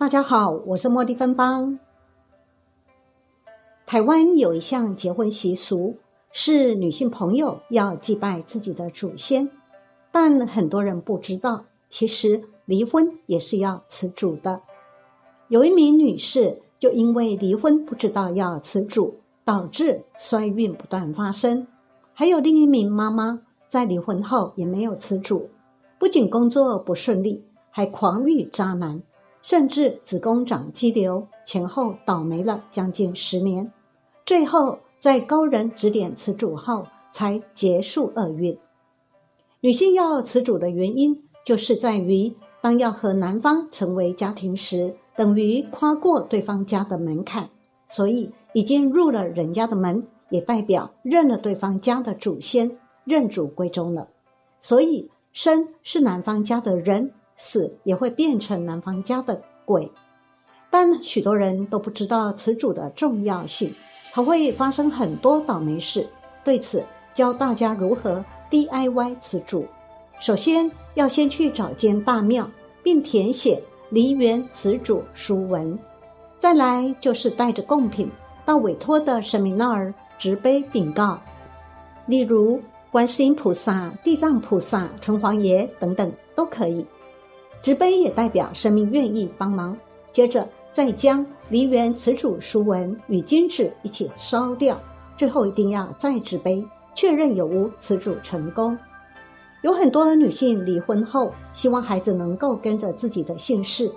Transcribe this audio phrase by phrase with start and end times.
[0.00, 1.78] 大家好，我是茉莉芬芳。
[3.84, 5.94] 台湾有一项结婚习俗，
[6.32, 9.50] 是女性朋友要祭拜自己的祖先，
[10.10, 14.62] 但很多人不知道，其实离婚也是要辞主的。
[15.48, 21.66] 有一名女士就因为离婚不知道要辞主，导致衰运不断发生；
[22.14, 25.50] 还有另一名妈妈在离婚后也没有辞主，
[25.98, 29.02] 不仅工作不顺利，还狂遇渣男。
[29.42, 33.72] 甚至子宫长肌瘤，前后倒霉了将近十年，
[34.26, 38.58] 最后在高人指点辞主后才结束厄运。
[39.60, 47.48] 女性要辞主的原因，就是在于当要和男方成为家庭时，等于跨过对方家的门槛，
[47.88, 54.08] 所以已经入了人家的门，也代表认了对方家的祖先，认祖归宗了。
[54.58, 57.12] 所以生是男方家的人。
[57.40, 59.90] 死也会变成男方家的鬼，
[60.68, 63.74] 但许多人都不知道此主的重要性，
[64.12, 66.06] 才会发生很多倒霉事。
[66.44, 66.84] 对此，
[67.14, 69.66] 教大家如何 DIY 此主。
[70.20, 72.46] 首先要先去找间大庙，
[72.82, 75.78] 并填写梨园此主书文，
[76.36, 78.06] 再来就是带着贡品
[78.44, 81.18] 到委托的神明那儿执碑禀告，
[82.04, 86.84] 例如观世音菩萨、地藏菩萨、城隍爷等等都可以。
[87.62, 89.76] 纸碑也代表生命愿意帮忙，
[90.12, 94.80] 接着再将梨园词主书文与金纸一起烧掉，
[95.16, 98.76] 最后一定要再纸杯确认有无词主成功。
[99.62, 103.90] 有很多女性离婚后希望孩子能够跟着自己的姓氏，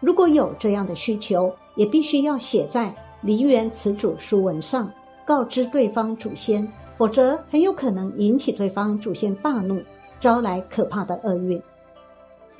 [0.00, 4.90] 如果有这样的需求，也必须要写在梨园词主书文上，
[5.26, 9.82] 告知对方祖先，否则很有可能引起对方祖先大怒，
[10.18, 11.62] 招来可怕的厄运。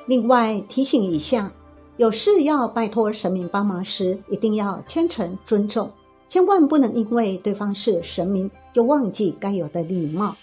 [0.07, 1.51] 另外提醒一下，
[1.97, 5.91] 有事要拜托神明帮忙时，一定要虔诚尊重，
[6.29, 10.35] 千万不能因为对方是神明就忘记该有的礼貌。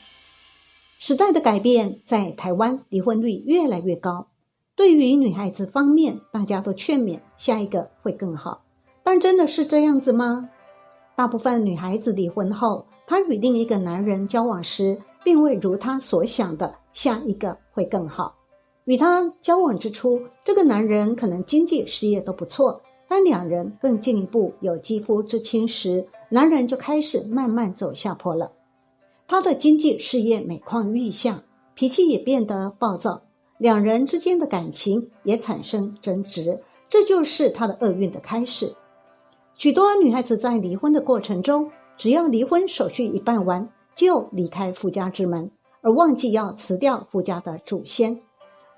[0.98, 4.28] 时代的改变，在台湾离婚率越来越高。
[4.76, 8.62] 对于女孩子方面，大家都劝勉下一个会更好，
[9.04, 10.50] 但真的是这样子吗？
[11.16, 18.34] 大部分女孩子离婚后，她与另一个男人交往时，并未如她所想的下一个会更好。
[18.90, 28.52] 与他交往之初，这个男人可能经济事业都不错，但两人更进一步有肌肤之亲时，男人就开始慢慢走下坡了。
[29.28, 31.44] 他的经济事业每况愈下，
[31.76, 33.22] 脾气也变得暴躁，
[33.60, 38.74] 两人之间的感情也产生争执，这就是他的厄运的开始。
[39.54, 45.52] 许多女孩子在离婚的过程中，只要离婚手续一办完，就离开夫家之门，
[45.84, 48.20] 而忘记要辞掉夫家的祖先。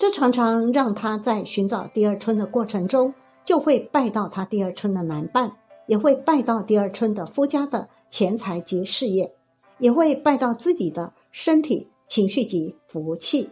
[0.02, 3.14] 这常常让他在寻找第二春的过程中，
[3.46, 5.52] 就会拜到他第二春的男伴，
[5.86, 9.32] 也会拜到第二春的夫家的钱财及事业，
[9.78, 13.52] 也会拜到自己的身体、情绪及福气。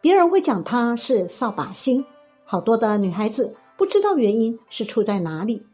[0.00, 2.04] 别人会讲他是扫把星，
[2.44, 5.64] 好多的女孩子不知道原因是出在哪里。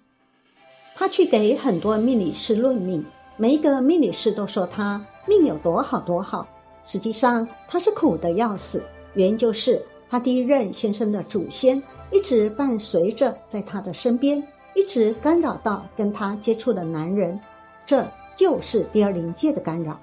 [0.94, 3.03] 他去给很多命理师论命，
[3.39, 6.47] 每一个命理师都说他命有多好多好，
[6.84, 8.84] 实际上他是苦的要死，
[9.15, 9.83] 原因就是。
[10.12, 17.41] 他第一任先生的祖先一直伴随着在他的身边，一直干扰到跟他接触的男人，
[17.87, 18.06] 这
[18.37, 19.99] 就是第二灵界的干扰。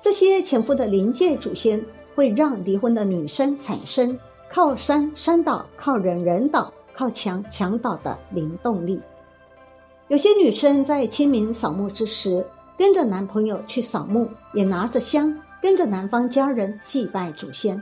[0.00, 1.80] 这些前夫的灵界祖先
[2.16, 4.18] 会让离婚的女生产生
[4.50, 9.00] 靠山山倒、靠人人倒、靠墙墙倒的灵动力。
[10.08, 12.44] 有些女生在清明扫墓之时，
[12.76, 15.32] 跟着男朋友去扫墓，也拿着香
[15.62, 17.80] 跟着男方家人祭拜祖先。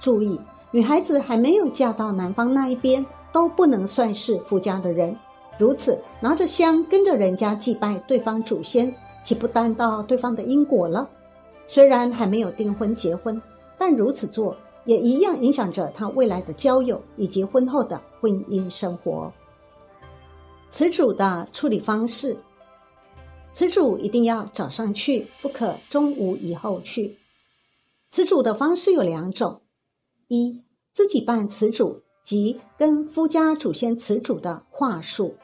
[0.00, 0.40] 注意。
[0.70, 5.16] 女孩子还没有嫁到男方那一边，都不能算是夫家的人。
[5.58, 11.08] 如此拿着香跟着人家祭拜对方祖先，岂不担到对方的因果了？
[11.66, 13.40] 虽然还没有订婚结婚，
[13.78, 19.32] 但如此做也一样影响着他未来的交友以及婚后的婚姻生活。
[20.70, 22.36] 此主的处理方式，
[23.54, 27.18] 此主一定要早上去，不可中午以后去。
[28.10, 29.62] 此主的方式有两种。
[30.28, 35.34] 一自己办词主及跟夫家祖先词主的话术：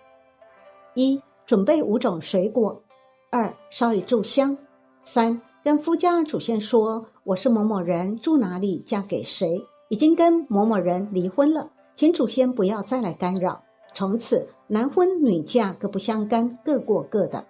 [0.93, 2.83] 一准备五种水果；
[3.31, 4.55] 二烧一炷香；
[5.03, 9.59] 三跟夫家祖先说我是某某人，住哪里，嫁给谁，
[9.89, 13.65] 已经跟某某人离婚了，请祖先不要再来干扰，
[13.95, 17.47] 从此男婚女嫁各不相干，各过各的。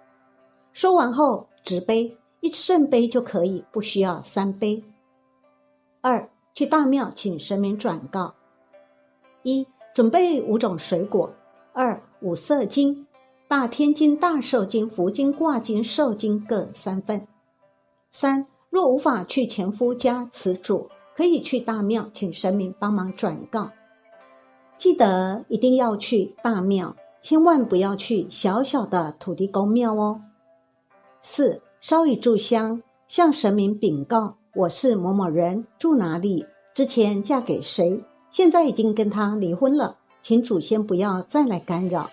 [0.71, 4.81] 说完后，执杯一圣杯就可以，不需要三杯。
[5.99, 6.29] 二。
[6.55, 8.33] 去大庙请神明转告：
[9.43, 11.29] 一准备五种水果，
[11.73, 13.05] 二五色经，
[13.45, 17.27] 大天金、大寿经、福经、卦经、寿经各三份。
[18.09, 23.69] 三若无法去前夫家辞主，可以去大庙请神明帮忙转告。
[24.77, 30.21] 记得一定要去大庙，千万不要去小小的土地公庙哦。
[31.19, 42.09] 四烧一炷香，向神明禀告：我是某某人，住哪里，之前嫁给谁，现在已经跟他离婚了，请祖先不要再来干扰。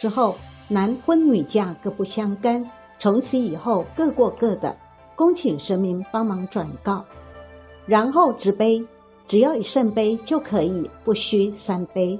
[0.00, 0.34] 之后
[0.66, 2.68] 男婚女嫁各不相干，
[2.98, 4.76] 从此以后各过各的，
[5.14, 7.04] 恭请神明帮忙转告，
[7.86, 8.84] 然后执杯。
[9.26, 12.18] 只要一圣杯就可以，不需三杯。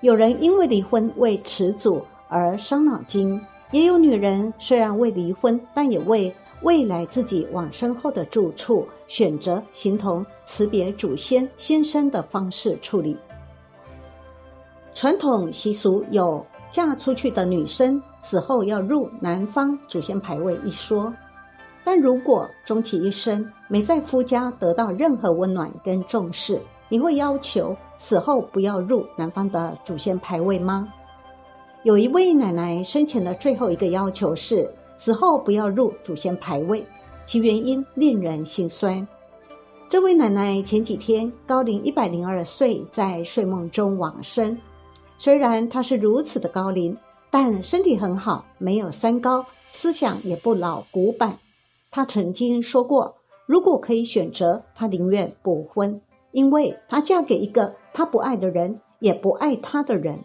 [0.00, 13.16] 有人因为离婚为持祖而伤脑筋，也有女人虽然未离婚，但也为未来自己往生后的住处选择形同辞别祖先先生的方式处理。
[14.94, 21.12] 传统习俗有嫁出去的女生死后要入男方祖先牌位一说。
[21.82, 26.60] 但如果终其一生没在夫家得到任何温暖跟重视，
[26.90, 30.92] 你会要求死后不要入男方的祖先牌位吗？
[31.82, 36.84] 有一位奶奶生前的最后一个要求是死后不要入祖先牌位，
[37.24, 39.08] 其原因令人心酸。
[39.88, 44.54] 这位奶奶前几天高龄一百零二岁，在睡梦中往生。
[45.16, 46.94] 虽然她是如此的高龄，
[47.30, 51.38] 但身体很好，没有三高，思想也不老古板。
[51.90, 53.16] 她曾经说过，
[53.46, 55.98] 如果可以选择，她宁愿不婚，
[56.32, 60.22] 因为她嫁给一个她不爱的人，也不爱她的人，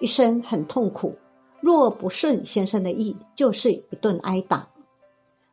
[0.00, 1.14] 一生很痛苦。
[1.60, 4.68] 若不顺先生的意，就是一顿挨打。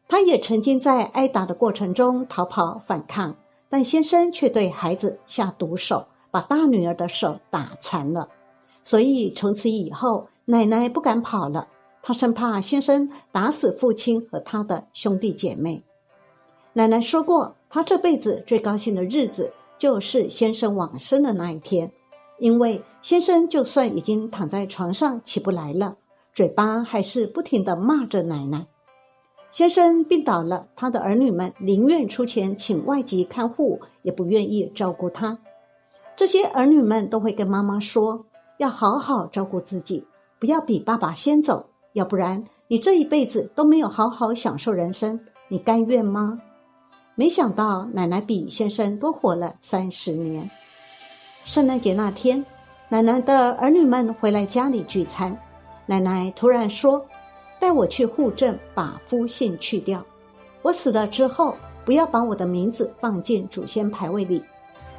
[0.08, 3.36] 她也曾经在挨打的过程中逃跑反抗，
[3.70, 8.30] 但先生却对孩子下毒手，把大女儿的手打残了。
[8.84, 11.68] 所以从此以后，奶奶不敢跑了。
[12.02, 15.82] 她生怕先生打死父亲和他的兄弟姐妹。
[16.74, 21.92] 奶奶说过，她这辈子最高兴的日子就是先生往生的那一天，
[22.44, 25.96] 因为先生就算已经躺在床上起不来了，
[26.34, 28.68] 嘴巴还是不停的骂着奶奶。
[29.50, 35.40] 先生病倒了，他的儿女们宁愿出钱请外籍看护，也不愿意照顾他。
[36.18, 38.26] 这些儿女们都会跟妈妈说，
[38.58, 40.06] 要好好照顾自己，
[40.38, 41.68] 不要比爸爸先走。
[41.94, 45.18] 要不然，你这一辈子都没有好好享受人生，
[45.48, 46.42] 你甘愿吗？
[47.16, 50.52] 没想到奶奶比先生多活了三十年。
[51.46, 52.44] 圣诞节那天，
[52.88, 55.38] 奶奶的儿女们回来家里聚餐，
[55.86, 57.06] 奶奶突然说
[57.60, 60.02] ：“带我去户政把夫姓去掉。
[60.62, 64.42] 我死了之后，不要把我的名字放进祖先牌位里，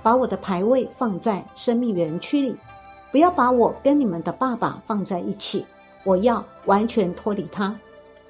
[0.02, 2.54] 把我的牌位放在生命园区里，
[3.10, 5.64] 不要把我跟你们的爸爸放在一起。”
[6.04, 7.74] 我要完全脱离他，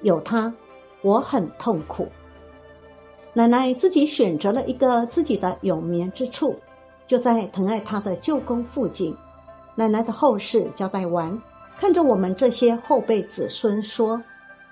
[0.01, 0.53] 有他，
[1.01, 2.07] 我很痛苦。
[3.33, 6.55] 奶奶自己选择了一个自己的永眠之处，
[7.07, 9.15] 就在疼爱她的舅公附近。
[9.75, 11.37] 奶奶的后事交代完，
[11.77, 14.21] 看着我们这些后辈子孙说：“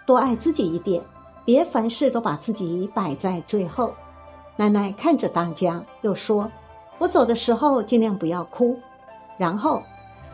[0.08, 1.02] 多爱自己一点，
[1.44, 3.94] 别凡事都把自己摆在最后。”
[4.56, 6.50] 奶奶看着大家，又说
[7.00, 8.78] ：“我走的时候尽量不要哭。”
[9.38, 9.82] 然后，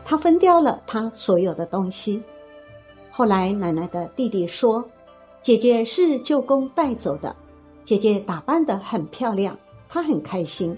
[0.04, 2.22] 她分掉了她所有的东西。
[3.10, 4.84] 后来，奶奶的弟弟说
[5.42, 7.34] ：“姐姐是舅公带走的，
[7.84, 10.76] 姐姐打扮得很漂亮，她很开心。”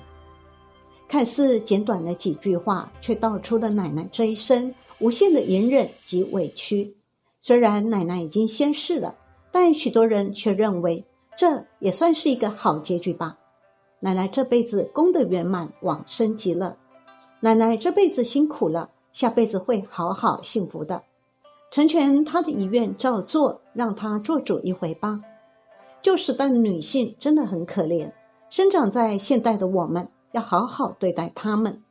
[1.13, 6.97] 看似简短的几句话，却道出了奶奶这一生无限的隐忍及委屈。
[7.43, 9.15] 虽然奶奶已经仙逝了，
[9.51, 11.05] 但许多人却认为
[11.37, 13.37] 这也算是一个好结局吧。
[14.01, 16.79] 奶奶这辈子功德圆满，往生极乐。
[17.41, 21.03] 奶奶这辈子辛苦了，下辈子会好好幸福的。
[21.71, 25.21] 成全她的遗愿，照做，让她做主一回吧。
[26.01, 28.11] 旧时代的女性真的很可怜，
[28.49, 31.83] 生长在现代的我们要好好对待他们。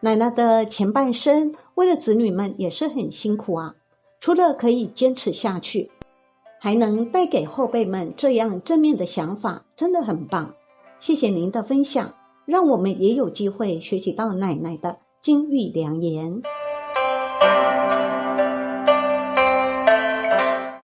[0.00, 3.74] 奶奶的前半生为了子女们也是很辛苦啊，
[4.18, 5.90] 除了可以坚持下去，
[6.58, 10.54] 还能带给后辈们这样正面的想法，真的很棒。
[10.98, 12.14] 谢谢您的分享，
[12.46, 16.42] 让我们也有机会学习到奶奶的金玉良言。